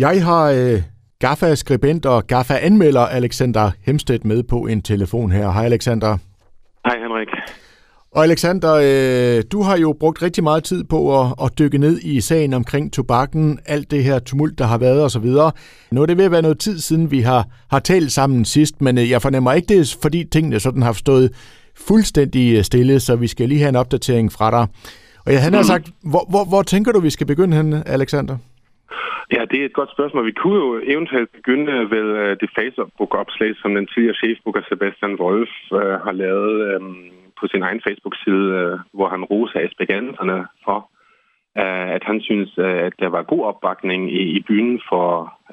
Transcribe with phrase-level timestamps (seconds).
[0.00, 0.82] Jeg har øh,
[1.18, 5.50] GAFA-skribent og GAFA-anmelder Alexander Hemstedt med på en telefon her.
[5.50, 6.18] Hej Alexander.
[6.86, 7.28] Hej Henrik.
[8.12, 11.98] Og Alexander, øh, du har jo brugt rigtig meget tid på at, at dykke ned
[12.02, 15.26] i sagen omkring tobakken, alt det her tumult, der har været osv.
[15.90, 18.80] Nu er det ved at være noget tid siden, vi har, har talt sammen sidst,
[18.80, 21.32] men øh, jeg fornemmer ikke det, fordi tingene sådan har stået
[21.76, 24.66] fuldstændig øh, stille, så vi skal lige have en opdatering fra dig.
[25.26, 28.36] Og jeg, han har sagt, hvor, hvor, hvor tænker du, vi skal begynde hen, Alexander?
[29.32, 30.26] Ja, det er et godt spørgsmål.
[30.26, 35.52] Vi kunne jo eventuelt begynde ved uh, det Facebook-opslag, som den tidligere chefbooker Sebastian Wolf
[35.70, 40.78] uh, har lavet um, på sin egen Facebook-side, uh, hvor han roser aspiranterne for,
[41.62, 45.08] uh, at han synes, uh, at der var god opbakning i, i byen for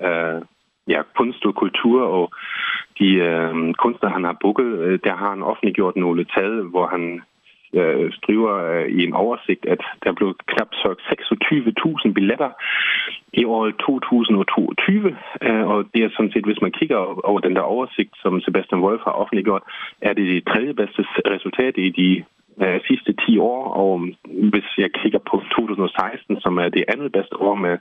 [0.07, 0.41] uh,
[0.87, 2.33] ja, kunst og kultur, og
[2.99, 7.21] de uh, kunstnere, han har booket, uh, der har han offentliggjort nogle tal, hvor han
[7.73, 12.49] øh, skriver øh, i en oversigt, at der blev knap 26.000 billetter
[13.33, 15.17] i året 2022.
[15.41, 16.97] Øh, og det er sådan set, hvis man kigger
[17.29, 19.63] over den der oversigt, som Sebastian Wolf har offentliggjort,
[20.01, 21.01] er det det tredje bedste
[21.33, 22.23] resultat i de
[22.63, 23.93] øh, sidste 10 år, og
[24.51, 27.77] hvis jeg kigger på 2016, som er det andet bedste år med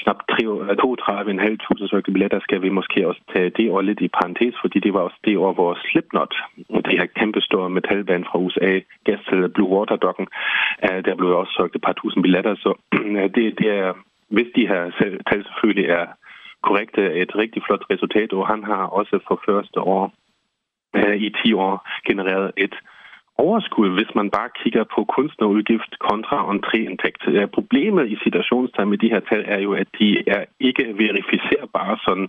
[0.00, 4.54] knap 32.500 øh, solgte billetter, skal vi måske også tage det år lidt i parentes,
[4.60, 6.34] fordi det var også det år, hvor Slipknot,
[6.86, 10.28] det her kæmpestore metalband fra USA, gæstede Blue Water Doggen,
[10.84, 12.70] øh, der blev også solgt et par tusind billetter, så
[13.18, 13.92] øh, det, det er,
[14.28, 14.82] hvis de her
[15.28, 16.06] tal selvfølgelig er
[16.62, 20.12] korrekte, et rigtig flot resultat, og han har også for første år
[20.96, 22.74] øh, i 10 år genereret et
[23.38, 27.22] overskud, hvis man bare kigger på kunstnerudgift kontra entréindtægt.
[27.58, 32.28] Problemet i situationstegn med de her tal er jo, at de er ikke verificerbare sådan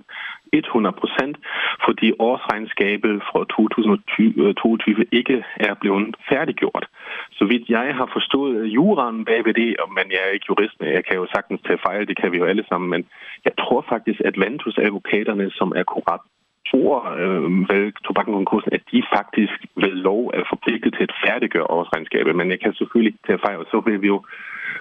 [0.53, 1.37] 100 procent,
[1.85, 6.85] fordi årsregnskabet fra 2022 øh, ikke er blevet færdiggjort.
[7.31, 11.15] Så vidt jeg har forstået juraen bagved det, men jeg er ikke jurist, jeg kan
[11.17, 13.05] jo sagtens tage fejl, det kan vi jo alle sammen, men
[13.45, 16.25] jeg tror faktisk, at Ventus-advokaterne, som er korrekt
[16.69, 22.35] tror øh, ved tobakkenkonkursen, at de faktisk ved lov er forpligtet til at færdiggøre årsregnskabet.
[22.35, 24.19] Men jeg kan selvfølgelig tage fejl, og så vil vi jo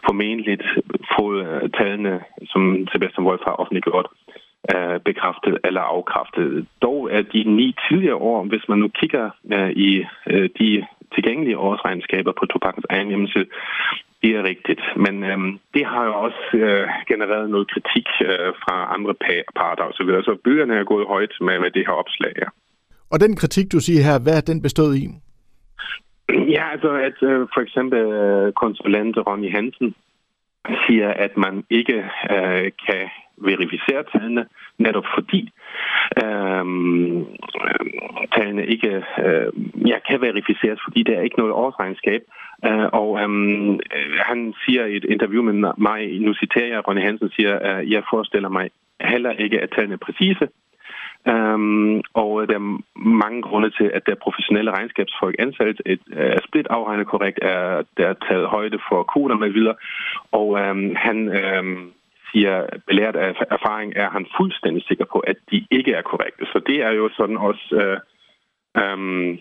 [0.08, 0.58] formentlig
[1.14, 2.20] få øh, tallene,
[2.52, 2.62] som
[2.92, 4.06] Sebastian Wolf har offentliggjort,
[4.74, 6.66] øh, bekræftet eller afkræftet.
[6.82, 11.58] Dog er de ni tidligere år, hvis man nu kigger øh, i øh, de tilgængelige
[11.58, 13.46] årsregnskaber på tobakkens egen hjemmeside,
[14.22, 18.76] det er rigtigt, men øhm, det har jo også øh, genereret noget kritik øh, fra
[18.94, 19.14] andre
[19.60, 20.22] parter osv., så, videre.
[20.22, 22.32] så bølgerne er gået højt med, med det her opslag.
[22.42, 22.48] Ja.
[23.12, 25.06] Og den kritik, du siger her, hvad er den bestået i?
[26.54, 29.94] Ja, altså at øh, for eksempel øh, konsulent Ronny Hansen
[30.86, 31.98] siger, at man ikke
[32.30, 34.46] øh, kan verificere tallene,
[34.78, 35.52] netop fordi
[36.22, 36.64] øh,
[38.34, 39.48] tallene ikke øh,
[39.88, 42.22] ja, kan verificeres, fordi der er ikke noget årsregnskab.
[42.66, 43.28] Øh, og øh,
[44.28, 48.02] han siger i et interview med mig, nu citerer jeg, Ronny Hansen siger, at jeg
[48.10, 50.48] forestiller mig heller ikke, at tallene er præcise,
[51.32, 55.82] Øhm, og øh, der er mange grunde til, at der er professionelle regnskabsfolk ansat.
[55.86, 59.76] Et, øh, er split afregnet korrekt, er der er taget højde for koder med videre.
[60.32, 61.92] Og øhm, han øhm,
[62.30, 66.44] siger, belært af erfaring, er han fuldstændig sikker på, at de ikke er korrekte.
[66.52, 67.98] Så det er jo sådan også Øh,
[68.82, 69.38] øhm,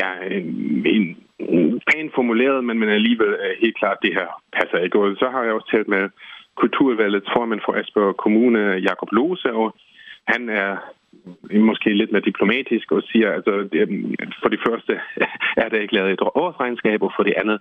[0.00, 4.98] ja, en, en pænt formuleret, men, men alligevel er helt klart, det her passer ikke.
[4.98, 6.08] Og så har jeg også talt med
[6.56, 9.74] kulturvalgets formand for Asper Kommune, Jakob Lose, og
[10.26, 10.76] han er
[11.60, 13.52] måske lidt mere diplomatisk og siger, altså
[14.42, 15.00] for det første
[15.62, 17.58] er der ikke lavet et årsregnskab, og for det andet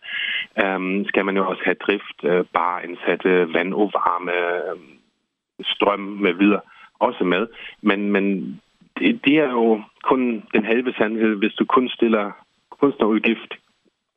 [0.65, 4.31] um, skal man jo også have drift, øh, uh, bare indsatte vand og varme,
[4.71, 4.97] um, øhm,
[5.63, 6.61] strøm med videre
[6.99, 7.47] også med.
[7.81, 8.25] Men, men
[8.99, 12.31] det, det er jo kun den halve sandhed, hvis du kun stiller
[12.81, 13.53] kunstnerudgift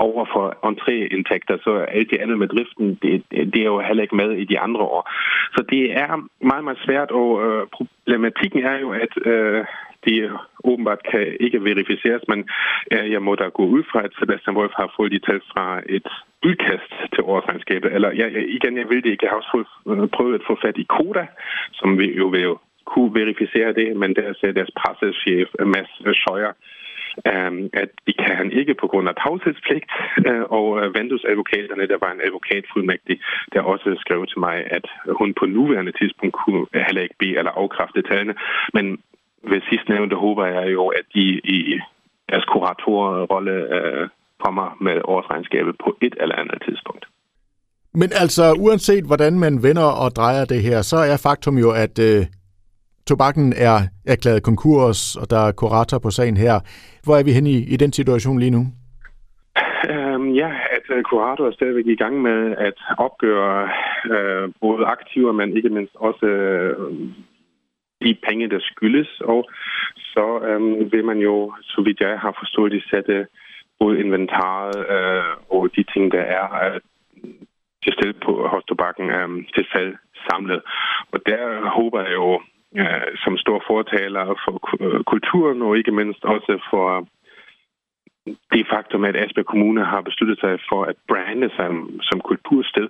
[0.08, 3.12] over for entréindtægter, så alt det andet med driften, det,
[3.52, 5.02] det er jo heller ikke med i de andre år.
[5.56, 6.12] Så det er
[6.50, 9.64] meget, meget svært, og øh, problematikken er jo, at øh,
[10.06, 10.14] de
[10.64, 12.40] åbenbart kan ikke verificeres, men
[12.92, 15.66] øh, jeg må da gå ud fra, at Sebastian Wolf har fået de tal fra
[15.96, 16.08] et
[16.46, 17.92] udkast til årsregnskabet.
[17.92, 18.26] Eller ja,
[18.56, 19.24] igen, jeg vil det ikke.
[19.24, 21.26] Jeg har også fået, øh, prøvet at få fat i Koda,
[21.72, 26.52] som vi jo vil kunne verificere det, men der er deres pressechef Mads Scheuer,
[27.32, 29.90] øh, at det kan han ikke på grund af tavshedspligt,
[30.26, 33.16] øh, og øh, Vandus-advokaterne, der var en advokatfuldmægtig,
[33.52, 34.86] der også skrev til mig, at
[35.18, 38.34] hun på nuværende tidspunkt kunne heller ikke bede eller afkræfte tallene,
[38.76, 38.86] men
[39.50, 41.24] ved sidstnævnte håber jeg jo, at de
[41.58, 41.80] i
[42.30, 44.08] deres kuratorrolle øh,
[44.44, 47.04] kommer med årsregnskabet på et eller andet tidspunkt.
[47.94, 51.98] Men altså, uanset hvordan man vender og drejer det her, så er faktum jo, at
[51.98, 52.26] øh,
[53.12, 53.76] tobakken er
[54.14, 56.56] erklæret konkurs, og der er kurator på sagen her.
[57.04, 58.62] Hvor er vi henne i, i den situation lige nu?
[59.92, 63.58] Øhm, ja, at uh, kurator er stadigvæk i gang med at opgøre
[64.14, 66.76] øh, både aktiver, men ikke mindst også øh,
[68.04, 69.40] de penge, der skyldes, og
[70.12, 73.26] så øh, vil man jo, så vidt jeg har forstået det, sætte
[73.80, 76.80] både inventaret øh, og de ting, der er øh,
[77.84, 79.96] til stede på hos tobakken øh, til salg
[80.30, 80.60] samlet.
[81.12, 82.40] Og der håber jeg jo,
[82.80, 84.54] øh, som stor fortaler for
[84.84, 87.06] øh, kulturen, og ikke mindst også for
[88.52, 91.68] det faktum, at Asbjerg Kommune har besluttet sig for at brande sig
[92.08, 92.88] som kultursted,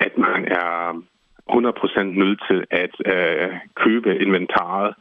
[0.00, 1.02] at man er
[1.50, 4.94] 100% nødt til at øh, købe inventaret.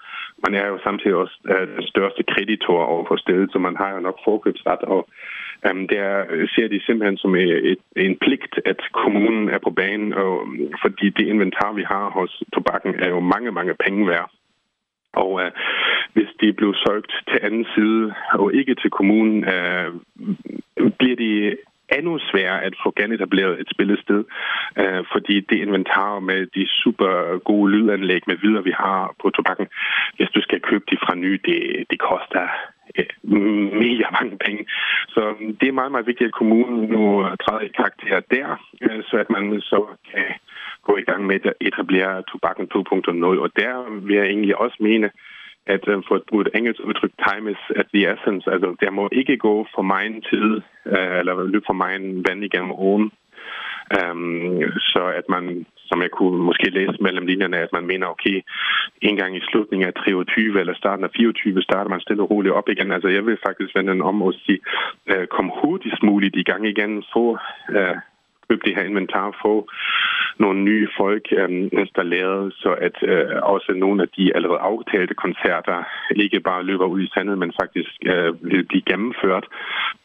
[0.46, 3.90] Man er jo samtidig også øh, den største kreditor over for stedet, så man har
[3.94, 4.82] jo nok forkøbsret.
[4.82, 9.50] Og øh, Øhm, der øh, ser de simpelthen som øh, et, en pligt, at kommunen
[9.50, 13.52] er på banen, og, øh, fordi det inventar, vi har hos tobakken, er jo mange,
[13.52, 14.30] mange penge værd.
[15.14, 15.52] Og øh,
[16.14, 19.88] hvis de blev solgt til anden side og ikke til kommunen, øh,
[21.00, 21.58] bliver de
[21.98, 24.22] endnu sværere at få genetableret et spillested,
[24.82, 29.68] øh, fordi det inventar med de super gode lydanlæg med videre, vi har på tobakken,
[30.16, 31.60] hvis du skal købe de fra ny, det,
[31.90, 32.48] det koster
[32.98, 33.12] øh,
[33.84, 34.66] mega mange penge.
[35.10, 37.04] Så mm, det er meget, meget vigtigt, at kommunen nu
[37.44, 38.48] træder i karakter der,
[38.82, 40.26] øh, så at man så kan
[40.88, 43.26] gå i gang med at etablere tobakken 2.0.
[43.46, 43.74] Og der
[44.06, 45.10] vil jeg egentlig også mene,
[45.76, 48.44] at uh, for at bruge et engelsk udtryk, time is at the essence.
[48.54, 50.50] Altså, der må ikke gå for meget tid,
[50.96, 53.12] uh, eller løbe for meget vand igennem åen.
[53.98, 54.62] Um,
[54.92, 58.42] så at man, som jeg kunne måske læse mellem linjerne, at man mener, okay,
[59.02, 62.54] en gang i slutningen af 23 eller starten af 24, starter man stille og roligt
[62.54, 62.92] op igen.
[62.92, 64.60] Altså jeg vil faktisk vende den om og sige,
[65.12, 67.26] uh, kom hurtigst muligt i gang igen, få
[67.78, 67.98] uh,
[68.50, 69.70] købe det her inventar, få
[70.40, 75.84] nogle nye folk øhm, installeret, så at øh, også nogle af de allerede aftalte koncerter
[76.16, 79.46] ikke bare løber ud i sandet, men faktisk øh, vil blive gennemført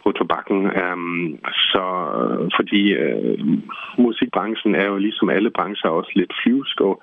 [0.02, 0.61] på tobakken.
[0.82, 1.38] Øhm,
[1.73, 1.85] så
[2.19, 3.38] øh, fordi øh,
[3.99, 7.02] musikbranchen er jo ligesom alle brancher også lidt flyvsk, og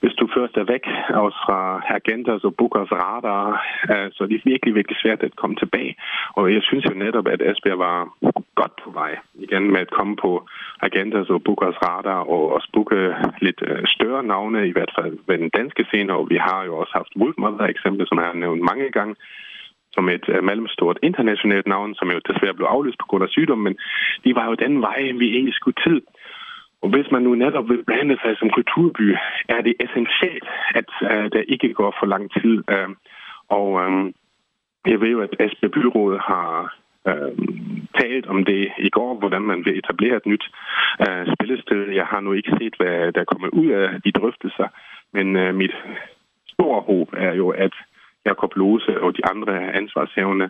[0.00, 0.84] hvis du først er væk
[1.24, 1.60] også fra
[1.98, 3.46] Agenters og Bookers radar,
[3.92, 5.96] øh, så er det virkelig, virkelig svært at komme tilbage.
[6.38, 7.98] Og jeg synes jo netop, at Esbjerg var
[8.54, 10.30] godt på vej igen med at komme på
[10.82, 15.38] agenter, så Bukas radar og også booke lidt øh, større navne, i hvert fald ved
[15.38, 18.62] den danske scene, og vi har jo også haft Wolfmother eksempel, som jeg har nævnt
[18.70, 19.14] mange gange,
[19.92, 23.58] som et øh, mellemstort internationalt navn, som jo desværre blev aflyst på grund af sygdom,
[23.58, 23.74] men
[24.24, 26.02] de var jo den vej, vi egentlig skulle til.
[26.82, 29.16] Og hvis man nu netop vil blande sig som kulturby,
[29.48, 32.54] er det essentielt, at uh, der ikke går for lang tid.
[32.74, 32.90] Uh,
[33.48, 34.14] og um,
[34.86, 36.74] jeg ved jo, at SB Byrådet har
[37.08, 37.32] øh,
[38.00, 40.44] talt om det i går, hvordan man vil etablere et nyt
[41.04, 41.80] øh, spillested.
[42.00, 44.68] Jeg har nu ikke set, hvad der kommer ud af de drøftelser,
[45.12, 45.74] men øh, mit
[46.54, 47.74] store håb er jo, at
[48.26, 50.48] Jakob Lose og de andre ansvarshævende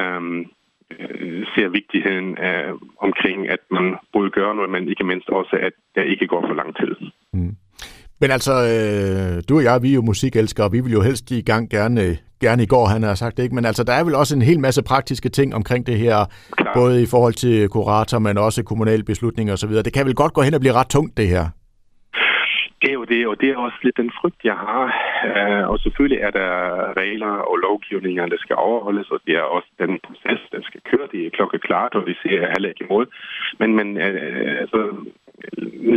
[0.00, 0.40] øhm,
[0.98, 2.72] øh, ser vigtigheden øh,
[3.06, 6.54] omkring, at man både gør noget, men ikke mindst også, at der ikke går for
[6.54, 6.94] lang tid.
[7.32, 7.56] Mm.
[8.20, 11.30] Men altså, øh, du og jeg, vi er jo musikelskere, og vi vil jo helst
[11.30, 12.00] i gang gerne,
[12.40, 13.54] gerne i går, han har sagt det, ikke?
[13.54, 16.16] Men altså, der er vel også en hel masse praktiske ting omkring det her,
[16.56, 16.74] Klar.
[16.74, 19.70] både i forhold til kurator, men også kommunale beslutninger osv.
[19.70, 21.44] Det kan vel godt gå hen og blive ret tungt, det her?
[22.82, 24.84] Det er jo det, og det er også lidt den frygt, jeg har.
[25.36, 26.52] Uh, og selvfølgelig er der
[26.96, 31.08] regler og lovgivninger, der skal overholdes, og det er også den proces, der skal køre.
[31.12, 33.06] Det er klokkeklart, og vi ser heller ikke imod.
[33.58, 34.80] Men, men uh, altså,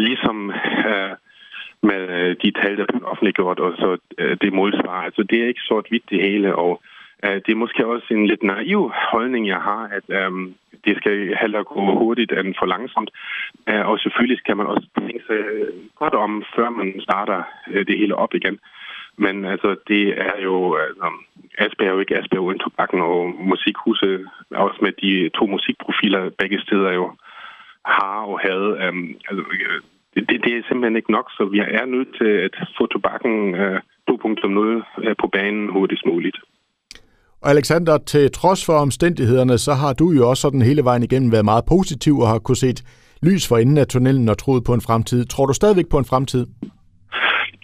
[0.07, 0.37] ligesom...
[0.89, 1.13] Uh,
[1.83, 5.01] med øh, de tal, der bliver offentliggjort, og så øh, det målsvar.
[5.07, 6.81] Altså, det er ikke sort-hvidt det hele, og
[7.25, 10.53] øh, det er måske også en lidt naiv holdning, jeg har, at øhm,
[10.85, 13.11] det skal heller gå hurtigt end for langsomt.
[13.67, 15.41] Og selvfølgelig skal man også tænke sig
[15.95, 17.43] godt om, før man starter
[17.87, 18.59] det hele op igen.
[19.17, 20.75] Men altså, det er jo...
[20.75, 21.07] Altså,
[21.57, 26.61] Asbjerg er jo ikke Asbjerg uden tobakken, og musikhuset, også med de to musikprofiler begge
[26.61, 27.11] steder jo
[27.85, 28.69] har og havde.
[28.83, 29.43] Øhm, altså,
[30.13, 33.55] det, det, det er simpelthen ikke nok, så vi er nødt til at få tobakken
[33.55, 36.37] øh, 2.0 øh, på banen hurtigst muligt.
[37.43, 41.31] Og Alexander, til trods for omstændighederne, så har du jo også sådan hele vejen igennem
[41.31, 42.79] været meget positiv og har kunne set
[43.27, 45.25] lys for enden af tunnelen og troet på en fremtid.
[45.25, 46.45] Tror du stadigvæk på en fremtid?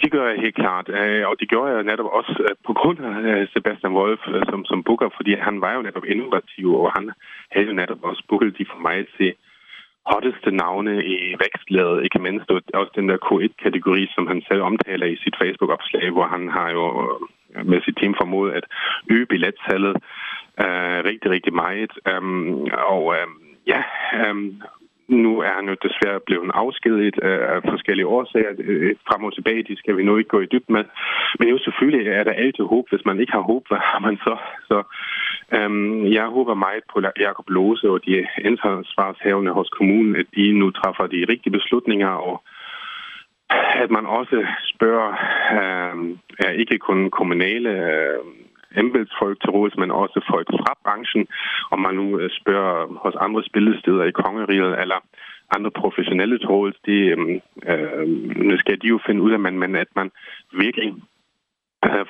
[0.02, 3.00] Det gør jeg helt klart, øh, og det gjorde jeg netop også øh, på grund
[3.12, 7.06] af øh, Sebastian Wolf som, som booker, fordi han var jo netop innovativ, og han
[7.54, 9.30] havde jo netop også booket de for mig til
[10.12, 15.22] hotteste navne i vækstlaget, ikke mindst også den der K1-kategori, som han selv omtaler i
[15.24, 16.86] sit Facebook-opslag, hvor han har jo
[17.56, 18.66] øh, med sit team formået at
[19.10, 19.96] øge billetsalget
[20.64, 21.92] øh, rigtig, rigtig meget.
[22.10, 23.28] Øhm, og øh,
[23.68, 23.82] ja,
[24.18, 24.36] øh,
[25.08, 28.52] nu er han jo desværre blevet afskediget af forskellige årsager.
[28.60, 30.86] Øh, frem og tilbage, de skal vi nu ikke gå i dybden med.
[31.40, 32.86] Men jo selvfølgelig er der altid håb.
[32.90, 34.36] Hvis man ikke har håb, hvad har man så?
[34.70, 34.78] Så
[35.56, 40.72] øhm, jeg håber meget på Jakob Lose og de ansvarshavende hos kommunen, at de nu
[40.72, 42.44] træffer de rigtige beslutninger og
[43.84, 45.12] at man også spørger
[45.58, 48.20] øh, ikke kun kommunale øh,
[48.82, 51.28] embedsfolk til råds, men også folk fra branchen,
[51.72, 55.00] om man nu øh, spørger hos andre spillesteder i kongeriget, eller
[55.56, 57.42] andre professionelle til råds, det, øhm,
[57.72, 58.08] øh,
[58.50, 60.12] nu skal de jo finde ud af, men at man
[60.64, 60.94] virkelig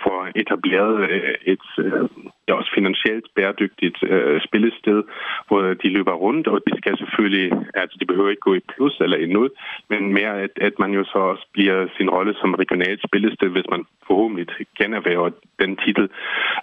[0.03, 2.03] får etableret øh, et øh,
[2.47, 5.03] ja, også finansielt bæredygtigt øh, spillested,
[5.47, 8.99] hvor de løber rundt, og de skal selvfølgelig, altså de behøver ikke gå i plus
[8.99, 9.49] eller i nul,
[9.89, 13.69] men mere at, at man jo så også bliver sin rolle som regionalt spillested, hvis
[13.69, 15.29] man forhåbentlig generværer
[15.59, 16.09] den titel.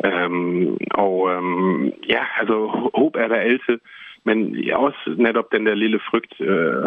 [0.07, 2.57] Øhm, og øhm, ja, altså
[2.95, 3.79] håb er der altid,
[4.25, 4.37] men
[4.73, 6.85] også netop den der lille frygt øh,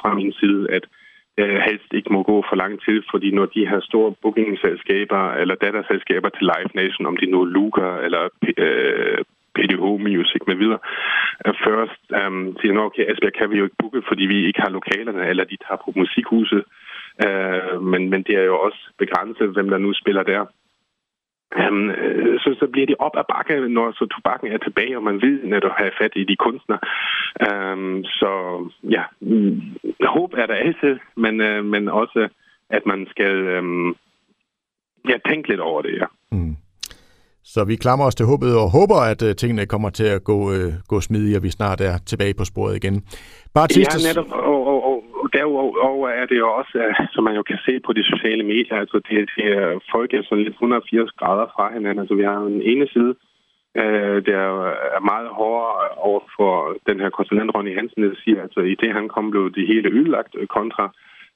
[0.00, 1.01] fra min side, at øh,
[1.40, 5.54] Øh, helst ikke må gå for lang tid, fordi når de her store bookingselskaber eller
[5.54, 8.22] datterselskaber til Live Nation, om de nu Luca eller
[8.64, 9.18] øh,
[9.54, 10.80] PDH Music med videre,
[11.66, 15.28] først øh, siger, okay, Esbjerg kan vi jo ikke booke, fordi vi ikke har lokalerne,
[15.30, 16.62] eller de tager på musikhuset,
[17.26, 20.42] øh, men, men det er jo også begrænset, hvem der nu spiller der.
[21.60, 21.90] Um,
[22.42, 25.44] så, så bliver det op ad bakke, når så tobakken er tilbage, og man ved
[25.44, 26.80] netop have fat i de kunstnere.
[27.48, 28.30] Um, så
[28.96, 29.02] ja,
[30.06, 32.28] håb er der altid, men, uh, men også,
[32.70, 33.96] at man skal um,
[35.08, 36.06] ja, tænke lidt over det, ja.
[36.32, 36.56] Mm.
[37.44, 40.38] Så vi klamrer os til håbet og håber, at uh, tingene kommer til at gå,
[40.88, 43.02] gå smidigt, og vi snart er tilbage på sporet igen.
[43.54, 44.81] Bare ja, netop, og, og,
[45.32, 48.76] derudover er det jo også, øh, som man jo kan se på de sociale medier,
[48.76, 51.98] altså det, det er folk er sådan lidt 180 grader fra hinanden.
[51.98, 53.14] Altså vi har en ene side,
[53.80, 54.38] øh, der
[54.96, 58.92] er meget hårdere over for den her konsulent Ronny Hansen, der siger, altså i det
[58.92, 60.94] han kom, blev det hele ødelagt kontra,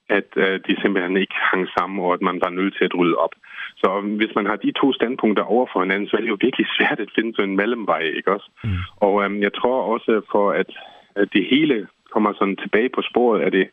[0.08, 3.16] at øh, de simpelthen ikke hang sammen, og at man var nødt til at rydde
[3.16, 3.34] op.
[3.76, 3.88] Så
[4.18, 7.00] hvis man har de to standpunkter over for hinanden, så er det jo virkelig svært
[7.00, 8.50] at finde sådan en mellemvej, ikke også?
[8.64, 8.70] Mm.
[8.96, 10.70] Og øh, jeg tror også for, at,
[11.16, 13.66] at det hele kommer sådan tilbage på sporet, er det,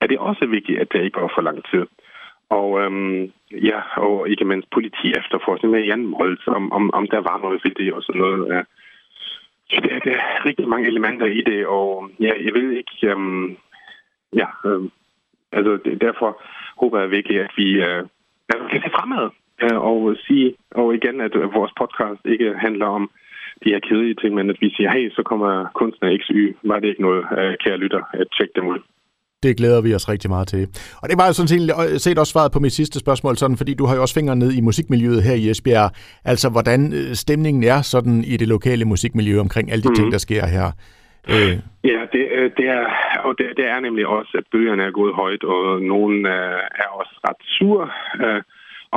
[0.00, 1.86] er det også vigtigt, at det ikke går for lang tid.
[2.48, 7.18] Og øhm, ja, og ikke mindst politi efterforskning med Jan Molds, om, om, om der
[7.18, 8.54] var noget ved det og sådan noget.
[8.54, 8.62] Ja.
[9.70, 13.56] Så der, der er rigtig mange elementer i det, og ja, jeg ved ikke, øhm,
[14.36, 14.90] ja, øhm,
[15.52, 16.42] altså derfor
[16.80, 18.04] håber jeg virkelig, at vi øh,
[18.70, 19.30] kan se fremad
[19.62, 23.10] øh, og sige, og igen, at vores podcast ikke handler om
[23.64, 26.88] de her kedelige ting, men at vi siger, hey, så kommer kunstner XY, var det
[26.88, 28.78] ikke noget, øh, kære lytter, at tjekke dem ud.
[29.42, 30.62] Det glæder vi os rigtig meget til.
[31.02, 31.62] Og det var jo sådan set,
[32.06, 34.50] set også svaret på mit sidste spørgsmål, sådan, fordi du har jo også fingre ned
[34.58, 35.90] i musikmiljøet her i Esbjerg.
[36.30, 39.98] Altså, hvordan øh, stemningen er sådan i det lokale musikmiljø omkring alle de mm.
[39.98, 40.66] ting, der sker her.
[41.32, 41.54] Øh.
[41.92, 42.84] Ja, det, øh, det, er,
[43.26, 46.26] og det, det er nemlig også, at bøgerne er gået højt, og nogen
[46.84, 47.80] er også ret sur.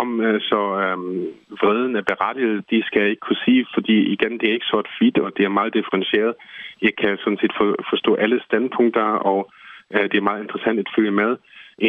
[0.04, 0.10] Om
[0.52, 1.20] så øhm,
[1.62, 4.90] vreden er berettiget, de skal jeg ikke kunne sige, fordi igen, det er ikke sort
[5.00, 6.34] fit, og det er meget differentieret.
[6.82, 9.61] Jeg kan sådan set for, forstå alle standpunkter, og Øh,
[9.94, 11.32] Øh, det er meget interessant at følge med.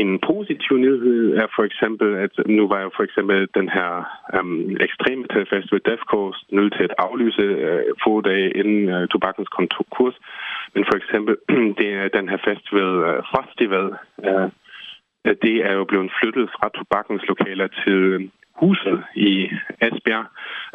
[0.00, 3.90] En positiv nyhed er for eksempel, at nu var jo for eksempel den her
[4.34, 9.48] øhm, ekstreme festival Death Coast nødt til at aflyse øh, få dage inden øh, tobakkens
[9.48, 10.16] konkurs.
[10.74, 11.36] Men for eksempel
[11.80, 13.86] det er den her festival øh, Festival,
[14.26, 14.48] øh,
[15.44, 18.30] det er jo blevet flyttet fra tobakkens lokaler til
[18.60, 19.50] huset i
[19.86, 20.26] Esbjerg,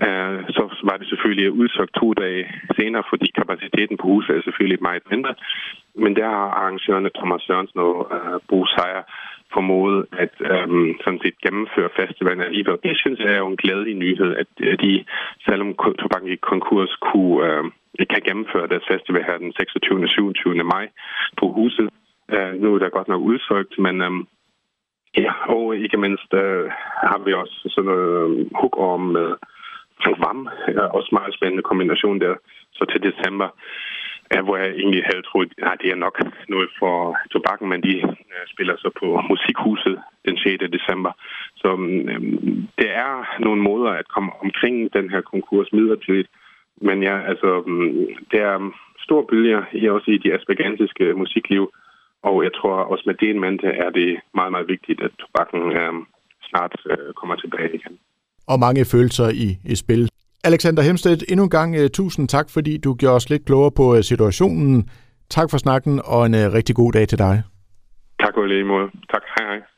[0.05, 2.43] øh, så var det selvfølgelig udsøgt to dage
[2.79, 5.33] senere, fordi kapaciteten på huset er selvfølgelig meget mindre.
[5.95, 9.03] Men der har arrangørerne Thomas Sørensen og øh, Bo Seier
[9.53, 10.67] formået at øh,
[11.03, 12.77] sådan set gennemføre festivalen alligevel.
[12.83, 15.05] Det synes jeg er jo en glædelig nyhed, at øh, de,
[15.47, 15.69] selvom
[16.01, 17.63] tobakken gik konkurs, kunne, øh,
[18.11, 20.03] kan gennemføre deres festival her den 26.
[20.03, 20.63] og 27.
[20.63, 20.85] maj
[21.39, 21.89] på huset.
[22.35, 24.27] Øh, nu er der godt nok udsolgt, men um,
[25.17, 26.65] Ja, og ikke mindst øh,
[27.11, 29.29] har vi også sådan noget øh, hook om med
[30.01, 30.49] Frank Vam.
[30.67, 32.35] Ja, også meget spændende kombination der.
[32.71, 33.47] Så til december,
[34.33, 36.15] ja, hvor jeg egentlig havde troet, at det er nok
[36.49, 37.95] noget for tobakken, men de
[38.33, 39.97] øh, spiller så på Musikhuset
[40.27, 40.63] den 6.
[40.77, 41.11] december.
[41.55, 42.21] Så mm, øh,
[42.79, 46.29] det er nogle måder at komme omkring den her konkurs midlertidigt.
[46.81, 48.71] Men ja, altså, øh, det er
[49.05, 51.71] store bølger i også i de aspergantiske musikliv,
[52.29, 55.61] og jeg tror også med det en mente er det meget, meget vigtigt, at tobakken
[55.79, 55.93] øh,
[56.49, 57.93] snart øh, kommer tilbage igen.
[58.51, 60.09] Og mange følelser i, i spil.
[60.49, 63.85] Alexander Hemstedt, endnu en gang uh, tusind tak, fordi du gjorde os lidt klogere på
[63.95, 64.89] uh, situationen.
[65.29, 67.35] Tak for snakken, og en uh, rigtig god dag til dig.
[68.23, 68.87] Tak og lige måde.
[69.13, 69.23] Tak.
[69.35, 69.76] Hej hej.